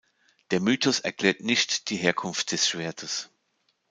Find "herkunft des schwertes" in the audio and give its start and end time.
1.95-3.29